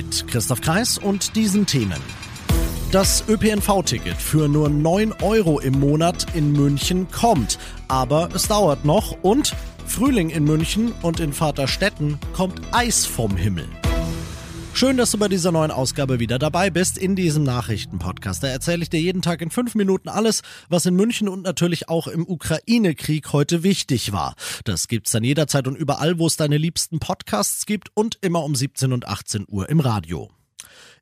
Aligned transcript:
Mit 0.00 0.28
Christoph 0.28 0.62
Kreis 0.62 0.96
und 0.96 1.36
diesen 1.36 1.66
Themen. 1.66 2.00
Das 2.90 3.22
ÖPNV-Ticket 3.28 4.16
für 4.16 4.48
nur 4.48 4.70
9 4.70 5.12
Euro 5.20 5.60
im 5.60 5.78
Monat 5.78 6.26
in 6.32 6.52
München 6.52 7.06
kommt, 7.10 7.58
aber 7.86 8.30
es 8.34 8.48
dauert 8.48 8.86
noch 8.86 9.18
und 9.20 9.54
Frühling 9.84 10.30
in 10.30 10.44
München 10.44 10.94
und 11.02 11.20
in 11.20 11.34
Vaterstetten 11.34 12.18
kommt 12.32 12.62
Eis 12.72 13.04
vom 13.04 13.36
Himmel. 13.36 13.68
Schön, 14.80 14.96
dass 14.96 15.10
du 15.10 15.18
bei 15.18 15.28
dieser 15.28 15.52
neuen 15.52 15.70
Ausgabe 15.70 16.20
wieder 16.20 16.38
dabei 16.38 16.70
bist 16.70 16.96
in 16.96 17.14
diesem 17.14 17.42
Nachrichtenpodcast. 17.42 18.42
Da 18.42 18.46
erzähle 18.48 18.82
ich 18.82 18.88
dir 18.88 18.98
jeden 18.98 19.20
Tag 19.20 19.42
in 19.42 19.50
fünf 19.50 19.74
Minuten 19.74 20.08
alles, 20.08 20.40
was 20.70 20.86
in 20.86 20.96
München 20.96 21.28
und 21.28 21.42
natürlich 21.42 21.90
auch 21.90 22.06
im 22.06 22.26
Ukraine-Krieg 22.26 23.30
heute 23.34 23.62
wichtig 23.62 24.12
war. 24.12 24.36
Das 24.64 24.88
gibt's 24.88 25.10
dann 25.10 25.22
jederzeit 25.22 25.68
und 25.68 25.76
überall, 25.76 26.18
wo 26.18 26.26
es 26.26 26.38
deine 26.38 26.56
liebsten 26.56 26.98
Podcasts 26.98 27.66
gibt 27.66 27.90
und 27.94 28.16
immer 28.22 28.42
um 28.42 28.54
17 28.54 28.94
und 28.94 29.06
18 29.06 29.44
Uhr 29.50 29.68
im 29.68 29.80
Radio 29.80 30.30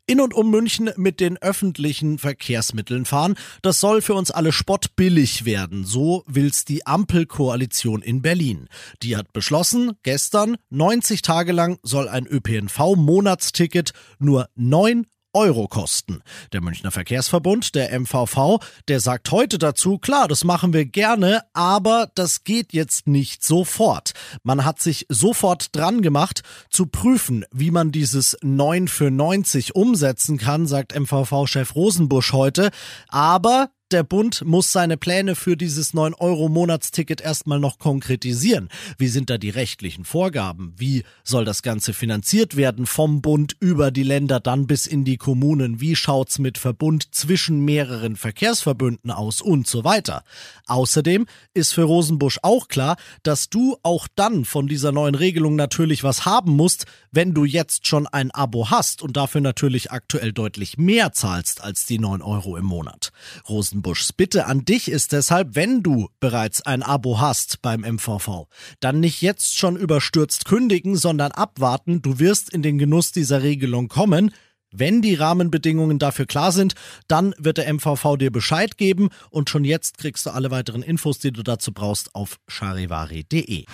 in 0.09 0.21
und 0.21 0.35
um 0.35 0.51
München 0.51 0.91
mit 0.97 1.21
den 1.21 1.37
öffentlichen 1.37 2.19
Verkehrsmitteln 2.19 3.05
fahren. 3.05 3.35
Das 3.63 3.79
soll 3.79 4.01
für 4.01 4.15
uns 4.15 4.31
alle 4.31 4.53
spottbillig 4.53 5.45
werden. 5.45 5.85
So 5.85 6.25
will's 6.27 6.65
die 6.65 6.87
Ampelkoalition 6.87 8.03
in 8.03 8.23
Berlin. 8.23 8.69
Die 9.03 9.17
hat 9.17 9.33
beschlossen, 9.33 9.93
gestern 10.03 10.57
90 10.71 11.23
Tage 11.23 11.53
lang 11.53 11.79
soll 11.83 12.09
ein 12.09 12.27
ÖPNV-Monatsticket 12.27 13.93
nur 14.19 14.49
9 14.57 15.07
Euro 15.33 15.69
kosten. 15.69 16.23
Der 16.53 16.61
Münchner 16.61 16.91
Verkehrsverbund, 16.91 17.75
der 17.75 17.99
MVV, 17.99 18.59
der 18.89 19.01
sagt 19.01 19.31
heute 19.31 19.59
dazu, 19.59 19.99
klar, 19.99 20.29
das 20.29 20.45
machen 20.45 20.73
wir 20.73 20.87
gerne, 20.87 21.43
aber 21.53 22.11
das 22.15 22.45
geht 22.45 22.73
jetzt 22.73 23.07
nicht 23.07 23.45
sofort. 23.45 24.13
Man 24.43 24.65
hat 24.65 24.81
sich 24.81 25.07
sofort 25.09 25.75
dran 25.77 26.03
gemacht, 26.03 26.43
zu 26.71 26.87
prüfen, 26.87 27.45
wie 27.53 27.71
man 27.71 27.93
dieses 27.93 28.37
9 28.43 28.89
für 28.89 29.11
90 29.11 29.75
umsetzen 29.75 30.39
kann, 30.39 30.67
sagt 30.67 30.99
MVV-Chef 30.99 31.75
Rosenbusch 31.75 32.33
heute. 32.33 32.71
Aber 33.09 33.71
der 33.91 34.03
Bund 34.03 34.45
muss 34.45 34.71
seine 34.73 34.97
Pläne 34.97 35.35
für 35.35 35.57
dieses 35.57 35.95
9-Euro-Monatsticket 35.95 37.21
erstmal 37.21 37.59
noch 37.59 37.79
konkretisieren. 37.79 38.69
Wie 38.99 39.09
sind 39.09 39.31
da 39.31 39.39
die 39.39 39.51
rechtlichen 39.51 40.05
Vorgaben? 40.05 40.75
Wie 40.77 41.05
soll 41.25 41.45
das 41.45 41.63
Ganze 41.63 41.95
finanziert 41.95 42.57
werden? 42.57 42.87
Vom 42.87 43.23
Bund 43.23 43.57
über 43.61 43.91
die 43.91 44.03
Länder 44.03 44.41
dann 44.41 44.67
bis 44.67 44.87
in 44.87 45.05
die 45.05 45.17
Kommunen? 45.17 45.81
Wie 45.81 45.97
schaut's 45.97 46.39
mit 46.39 46.59
Verbund 46.59 47.15
zwischen 47.15 47.65
mehreren 47.65 48.17
Verkehrsverbünden 48.17 49.11
aus? 49.11 49.41
Und 49.41 49.67
so 49.67 49.85
weiter. 49.85 50.23
Außerdem 50.67 51.27
ist 51.55 51.73
für 51.73 51.85
Rosenbusch 51.85 52.39
auch 52.43 52.69
klar, 52.69 52.97
dass 53.23 53.49
du 53.49 53.77
auch 53.83 54.07
dann 54.15 54.45
von 54.45 54.67
dieser 54.67 54.93
neuen 54.93 55.15
Regelung 55.15 55.57
natürlich 55.57 56.05
was 56.05 56.27
haben 56.27 56.53
musst, 56.53 56.85
wenn 57.11 57.33
du 57.33 57.45
jetzt 57.45 57.87
schon 57.87 58.07
ein 58.07 58.31
Abo 58.33 58.71
hast 58.71 59.03
und 59.03 59.17
dafür 59.17 59.41
natürlich 59.41 59.91
aktuell 59.91 60.33
deutlich 60.33 60.77
mehr 60.77 61.13
zahlst 61.13 61.63
als 61.63 61.87
die 61.87 61.99
9 61.99 62.21
Euro 62.21 62.57
im 62.57 62.67
Monat. 62.67 63.13
Rosen 63.49 63.78
Buschs 63.83 64.13
Bitte 64.13 64.47
an 64.47 64.65
dich 64.65 64.91
ist 64.91 65.13
deshalb, 65.13 65.55
wenn 65.55 65.83
du 65.83 66.09
bereits 66.21 66.63
ein 66.63 66.83
Abo 66.83 67.21
hast 67.21 67.63
beim 67.63 67.81
MVV, 67.81 68.47
dann 68.81 69.01
nicht 69.01 69.23
jetzt 69.23 69.59
schon 69.59 69.77
überstürzt 69.77 70.45
kündigen, 70.45 70.97
sondern 70.97 71.33
abwarten. 71.33 72.03
Du 72.03 72.19
wirst 72.19 72.53
in 72.53 72.63
den 72.63 72.79
Genuss 72.79 73.13
dieser 73.13 73.43
Regelung 73.43 73.89
kommen. 73.89 74.33
Wenn 74.71 75.01
die 75.01 75.15
Rahmenbedingungen 75.15 75.99
dafür 75.99 76.27
klar 76.27 76.53
sind, 76.53 76.75
dann 77.07 77.35
wird 77.39 77.59
der 77.59 77.73
MVV 77.73 78.17
dir 78.19 78.31
Bescheid 78.31 78.77
geben 78.77 79.09
und 79.31 79.49
schon 79.49 79.65
jetzt 79.65 79.99
kriegst 79.99 80.27
du 80.27 80.31
alle 80.31 80.51
weiteren 80.51 80.83
Infos, 80.83 81.19
die 81.19 81.33
du 81.33 81.43
dazu 81.43 81.73
brauchst, 81.73 82.15
auf 82.15 82.39
charivari.de. 82.49 83.65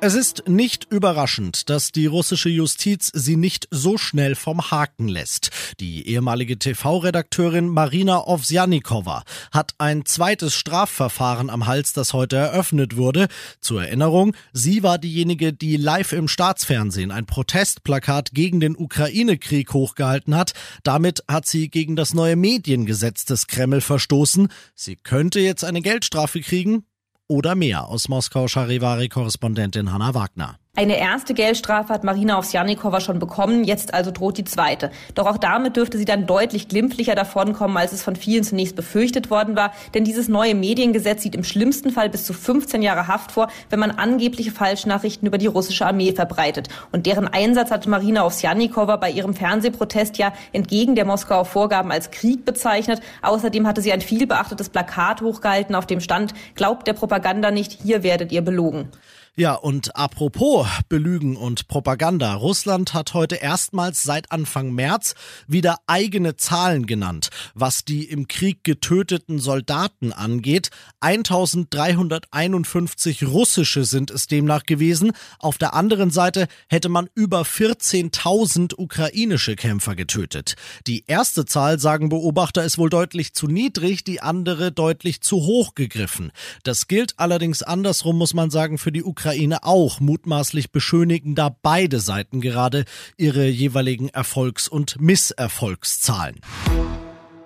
Es 0.00 0.14
ist 0.14 0.44
nicht 0.46 0.86
überraschend, 0.90 1.68
dass 1.70 1.90
die 1.90 2.06
russische 2.06 2.48
Justiz 2.48 3.10
sie 3.12 3.34
nicht 3.34 3.66
so 3.72 3.98
schnell 3.98 4.36
vom 4.36 4.70
Haken 4.70 5.08
lässt. 5.08 5.50
Die 5.80 6.06
ehemalige 6.06 6.56
TV-Redakteurin 6.56 7.66
Marina 7.66 8.24
Ovsjanikova 8.24 9.24
hat 9.50 9.74
ein 9.78 10.04
zweites 10.04 10.54
Strafverfahren 10.54 11.50
am 11.50 11.66
Hals, 11.66 11.94
das 11.94 12.12
heute 12.12 12.36
eröffnet 12.36 12.96
wurde. 12.96 13.26
Zur 13.60 13.82
Erinnerung, 13.82 14.36
sie 14.52 14.84
war 14.84 14.98
diejenige, 14.98 15.52
die 15.52 15.76
live 15.76 16.12
im 16.12 16.28
Staatsfernsehen 16.28 17.10
ein 17.10 17.26
Protestplakat 17.26 18.30
gegen 18.32 18.60
den 18.60 18.76
Ukraine-Krieg 18.76 19.72
hochgehalten 19.72 20.36
hat. 20.36 20.52
Damit 20.84 21.24
hat 21.26 21.46
sie 21.46 21.70
gegen 21.70 21.96
das 21.96 22.14
neue 22.14 22.36
Mediengesetz 22.36 23.24
des 23.24 23.48
Kreml 23.48 23.80
verstoßen. 23.80 24.46
Sie 24.76 24.94
könnte 24.94 25.40
jetzt 25.40 25.64
eine 25.64 25.82
Geldstrafe 25.82 26.40
kriegen, 26.40 26.84
oder 27.28 27.54
mehr 27.54 27.86
aus 27.86 28.08
Moskau 28.08 28.48
Charivari-Korrespondentin 28.48 29.92
Hanna 29.92 30.14
Wagner. 30.14 30.58
Eine 30.78 30.96
erste 30.96 31.34
Geldstrafe 31.34 31.92
hat 31.92 32.04
Marina 32.04 32.38
Ovsjanikova 32.38 33.00
schon 33.00 33.18
bekommen, 33.18 33.64
jetzt 33.64 33.94
also 33.94 34.12
droht 34.12 34.38
die 34.38 34.44
zweite. 34.44 34.92
Doch 35.16 35.26
auch 35.26 35.36
damit 35.36 35.76
dürfte 35.76 35.98
sie 35.98 36.04
dann 36.04 36.28
deutlich 36.28 36.68
glimpflicher 36.68 37.16
davonkommen, 37.16 37.76
als 37.76 37.90
es 37.90 38.04
von 38.04 38.14
vielen 38.14 38.44
zunächst 38.44 38.76
befürchtet 38.76 39.28
worden 39.28 39.56
war. 39.56 39.72
Denn 39.94 40.04
dieses 40.04 40.28
neue 40.28 40.54
Mediengesetz 40.54 41.24
sieht 41.24 41.34
im 41.34 41.42
schlimmsten 41.42 41.90
Fall 41.90 42.08
bis 42.10 42.26
zu 42.26 42.32
15 42.32 42.80
Jahre 42.80 43.08
Haft 43.08 43.32
vor, 43.32 43.48
wenn 43.70 43.80
man 43.80 43.90
angebliche 43.90 44.52
Falschnachrichten 44.52 45.26
über 45.26 45.36
die 45.36 45.48
russische 45.48 45.84
Armee 45.84 46.12
verbreitet. 46.12 46.68
Und 46.92 47.06
deren 47.06 47.26
Einsatz 47.26 47.72
hatte 47.72 47.90
Marina 47.90 48.24
Ovsjanikova 48.24 48.98
bei 48.98 49.10
ihrem 49.10 49.34
Fernsehprotest 49.34 50.16
ja 50.16 50.32
entgegen 50.52 50.94
der 50.94 51.06
Moskauer 51.06 51.44
Vorgaben 51.44 51.90
als 51.90 52.12
Krieg 52.12 52.44
bezeichnet. 52.44 53.00
Außerdem 53.22 53.66
hatte 53.66 53.82
sie 53.82 53.90
ein 53.90 54.00
vielbeachtetes 54.00 54.68
Plakat 54.68 55.22
hochgehalten, 55.22 55.74
auf 55.74 55.86
dem 55.86 55.98
stand, 55.98 56.34
glaubt 56.54 56.86
der 56.86 56.92
Propaganda 56.92 57.50
nicht, 57.50 57.80
hier 57.82 58.04
werdet 58.04 58.30
ihr 58.30 58.42
belogen. 58.42 58.92
Ja, 59.38 59.54
und 59.54 59.94
apropos 59.94 60.66
Belügen 60.88 61.36
und 61.36 61.68
Propaganda. 61.68 62.34
Russland 62.34 62.92
hat 62.92 63.14
heute 63.14 63.36
erstmals 63.36 64.02
seit 64.02 64.32
Anfang 64.32 64.72
März 64.72 65.14
wieder 65.46 65.76
eigene 65.86 66.34
Zahlen 66.34 66.86
genannt, 66.86 67.30
was 67.54 67.84
die 67.84 68.02
im 68.02 68.26
Krieg 68.26 68.64
getöteten 68.64 69.38
Soldaten 69.38 70.12
angeht. 70.12 70.70
1351 70.98 73.28
russische 73.28 73.84
sind 73.84 74.10
es 74.10 74.26
demnach 74.26 74.64
gewesen. 74.64 75.12
Auf 75.38 75.56
der 75.56 75.72
anderen 75.72 76.10
Seite 76.10 76.48
hätte 76.68 76.88
man 76.88 77.08
über 77.14 77.42
14.000 77.42 78.74
ukrainische 78.76 79.54
Kämpfer 79.54 79.94
getötet. 79.94 80.56
Die 80.88 81.04
erste 81.06 81.44
Zahl, 81.44 81.78
sagen 81.78 82.08
Beobachter, 82.08 82.64
ist 82.64 82.76
wohl 82.76 82.90
deutlich 82.90 83.34
zu 83.34 83.46
niedrig, 83.46 84.02
die 84.02 84.20
andere 84.20 84.72
deutlich 84.72 85.20
zu 85.20 85.36
hoch 85.36 85.76
gegriffen. 85.76 86.32
Das 86.64 86.88
gilt 86.88 87.20
allerdings 87.20 87.62
andersrum, 87.62 88.18
muss 88.18 88.34
man 88.34 88.50
sagen, 88.50 88.78
für 88.78 88.90
die 88.90 89.04
Ukraine 89.04 89.27
Ukraine 89.28 89.62
auch. 89.62 90.00
Mutmaßlich 90.00 90.72
beschönigen 90.72 91.34
da 91.34 91.54
beide 91.60 92.00
Seiten 92.00 92.40
gerade 92.40 92.86
ihre 93.18 93.46
jeweiligen 93.46 94.08
Erfolgs- 94.08 94.68
und 94.68 94.98
Misserfolgszahlen. 95.02 96.40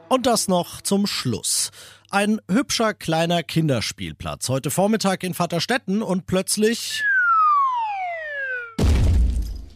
Und 0.08 0.26
das 0.26 0.46
noch 0.46 0.80
zum 0.80 1.08
Schluss. 1.08 1.72
Ein 2.08 2.40
hübscher 2.48 2.94
kleiner 2.94 3.42
Kinderspielplatz. 3.42 4.48
Heute 4.48 4.70
Vormittag 4.70 5.24
in 5.24 5.34
Vaterstetten 5.34 6.02
und 6.02 6.26
plötzlich 6.26 7.02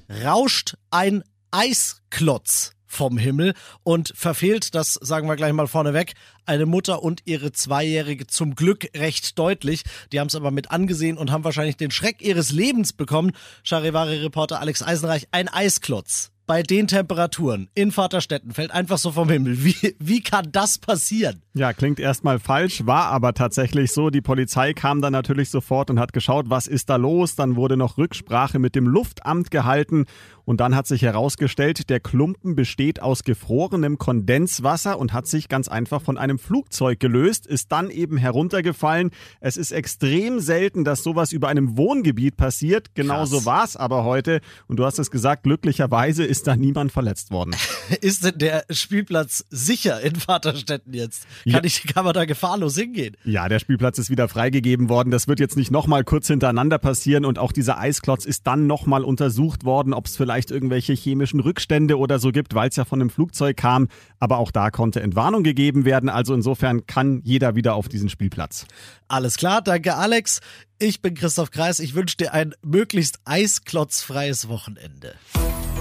rauscht 0.08 0.76
ein 0.92 1.24
Eisklotz 1.50 2.75
vom 2.96 3.18
Himmel 3.18 3.54
und 3.84 4.12
verfehlt, 4.16 4.74
das 4.74 4.94
sagen 4.94 5.28
wir 5.28 5.36
gleich 5.36 5.52
mal 5.52 5.66
vorneweg, 5.66 6.14
eine 6.46 6.66
Mutter 6.66 7.02
und 7.02 7.20
ihre 7.26 7.52
Zweijährige 7.52 8.26
zum 8.26 8.54
Glück 8.54 8.88
recht 8.96 9.38
deutlich. 9.38 9.84
Die 10.12 10.18
haben 10.18 10.28
es 10.28 10.34
aber 10.34 10.50
mit 10.50 10.70
angesehen 10.70 11.18
und 11.18 11.30
haben 11.30 11.44
wahrscheinlich 11.44 11.76
den 11.76 11.90
Schreck 11.90 12.22
ihres 12.22 12.50
Lebens 12.50 12.92
bekommen. 12.92 13.32
Charivari-Reporter 13.62 14.60
Alex 14.60 14.82
Eisenreich, 14.82 15.28
ein 15.30 15.48
Eisklotz 15.48 16.32
bei 16.46 16.62
den 16.62 16.86
Temperaturen 16.86 17.68
in 17.74 17.90
Vaterstetten 17.90 18.52
fällt 18.52 18.70
einfach 18.70 18.98
so 18.98 19.10
vom 19.10 19.28
Himmel. 19.28 19.64
Wie, 19.64 19.96
wie 19.98 20.20
kann 20.20 20.48
das 20.52 20.78
passieren? 20.78 21.42
Ja, 21.54 21.72
klingt 21.72 21.98
erstmal 21.98 22.38
falsch, 22.38 22.86
war 22.86 23.06
aber 23.06 23.34
tatsächlich 23.34 23.92
so. 23.92 24.10
Die 24.10 24.20
Polizei 24.20 24.72
kam 24.72 25.00
dann 25.00 25.12
natürlich 25.12 25.50
sofort 25.50 25.90
und 25.90 25.98
hat 25.98 26.12
geschaut, 26.12 26.48
was 26.48 26.68
ist 26.68 26.88
da 26.88 26.96
los. 26.96 27.34
Dann 27.34 27.56
wurde 27.56 27.76
noch 27.76 27.98
Rücksprache 27.98 28.58
mit 28.58 28.76
dem 28.76 28.86
Luftamt 28.86 29.50
gehalten 29.50 30.06
Und 30.46 30.60
dann 30.60 30.76
hat 30.76 30.86
sich 30.86 31.02
herausgestellt, 31.02 31.90
der 31.90 31.98
Klumpen 31.98 32.54
besteht 32.54 33.02
aus 33.02 33.24
gefrorenem 33.24 33.98
Kondenswasser 33.98 34.98
und 34.98 35.12
hat 35.12 35.26
sich 35.26 35.48
ganz 35.48 35.66
einfach 35.66 36.00
von 36.00 36.16
einem 36.16 36.38
Flugzeug 36.38 37.00
gelöst, 37.00 37.46
ist 37.46 37.72
dann 37.72 37.90
eben 37.90 38.16
heruntergefallen. 38.16 39.10
Es 39.40 39.56
ist 39.56 39.72
extrem 39.72 40.38
selten, 40.38 40.84
dass 40.84 41.02
sowas 41.02 41.32
über 41.32 41.48
einem 41.48 41.76
Wohngebiet 41.76 42.36
passiert. 42.36 42.94
Genauso 42.94 43.44
war 43.44 43.64
es 43.64 43.76
aber 43.76 44.04
heute. 44.04 44.40
Und 44.68 44.76
du 44.76 44.84
hast 44.84 45.00
es 45.00 45.10
gesagt, 45.10 45.42
glücklicherweise 45.42 46.24
ist 46.24 46.46
da 46.46 46.54
niemand 46.54 46.92
verletzt 46.92 47.32
worden. 47.32 47.56
ist 48.00 48.24
denn 48.24 48.38
der 48.38 48.64
Spielplatz 48.70 49.44
sicher 49.50 50.00
in 50.00 50.14
Vaterstetten 50.14 50.94
jetzt? 50.94 51.26
Kann, 51.42 51.52
ja. 51.54 51.64
ich, 51.64 51.82
kann 51.88 52.04
man 52.04 52.14
da 52.14 52.24
gefahrlos 52.24 52.76
hingehen? 52.76 53.16
Ja, 53.24 53.48
der 53.48 53.58
Spielplatz 53.58 53.98
ist 53.98 54.10
wieder 54.10 54.28
freigegeben 54.28 54.88
worden. 54.88 55.10
Das 55.10 55.26
wird 55.26 55.40
jetzt 55.40 55.56
nicht 55.56 55.72
nochmal 55.72 56.04
kurz 56.04 56.28
hintereinander 56.28 56.78
passieren 56.78 57.24
und 57.24 57.40
auch 57.40 57.50
dieser 57.50 57.78
Eisklotz 57.80 58.24
ist 58.24 58.46
dann 58.46 58.68
nochmal 58.68 59.02
untersucht 59.02 59.64
worden, 59.64 59.92
ob 59.92 60.06
es 60.06 60.14
vielleicht 60.36 60.50
irgendwelche 60.50 60.92
chemischen 60.92 61.40
Rückstände 61.40 61.98
oder 61.98 62.18
so 62.18 62.30
gibt, 62.30 62.54
weil 62.54 62.68
es 62.68 62.76
ja 62.76 62.84
von 62.84 63.00
einem 63.00 63.08
Flugzeug 63.08 63.56
kam. 63.56 63.88
Aber 64.20 64.36
auch 64.36 64.50
da 64.50 64.70
konnte 64.70 65.00
Entwarnung 65.00 65.42
gegeben 65.42 65.86
werden. 65.86 66.10
Also 66.10 66.34
insofern 66.34 66.86
kann 66.86 67.22
jeder 67.24 67.54
wieder 67.56 67.74
auf 67.74 67.88
diesen 67.88 68.10
Spielplatz. 68.10 68.66
Alles 69.08 69.38
klar, 69.38 69.62
danke 69.62 69.94
Alex. 69.94 70.40
Ich 70.78 71.00
bin 71.00 71.14
Christoph 71.14 71.50
Kreis. 71.50 71.80
Ich 71.80 71.94
wünsche 71.94 72.18
dir 72.18 72.34
ein 72.34 72.54
möglichst 72.62 73.18
eisklotzfreies 73.24 74.48
Wochenende. 74.48 75.14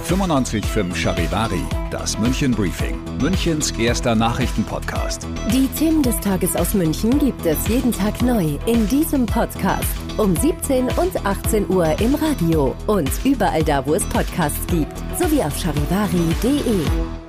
95.5 0.08 0.94
Charivari, 0.94 1.60
das 1.90 2.18
München 2.18 2.52
Briefing, 2.52 2.98
Münchens 3.20 3.72
erster 3.72 4.14
Nachrichtenpodcast. 4.14 5.26
Die 5.52 5.66
Themen 5.78 6.02
des 6.02 6.18
Tages 6.20 6.56
aus 6.56 6.72
München 6.72 7.18
gibt 7.18 7.44
es 7.44 7.68
jeden 7.68 7.92
Tag 7.92 8.22
neu 8.22 8.56
in 8.66 8.88
diesem 8.88 9.26
Podcast. 9.26 9.84
Um 10.16 10.34
17 10.34 10.84
und 10.96 11.26
18 11.26 11.68
Uhr 11.68 12.00
im 12.00 12.14
Radio 12.14 12.74
und 12.86 13.10
überall 13.24 13.64
da, 13.64 13.84
wo 13.84 13.94
es 13.94 14.04
Podcasts 14.04 14.66
gibt, 14.68 14.96
sowie 15.18 15.42
auf 15.42 15.58
charivari.de. 15.58 17.25